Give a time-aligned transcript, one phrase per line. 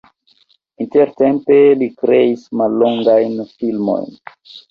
[0.85, 4.09] Intertempe li kreis mallongajn filmojn.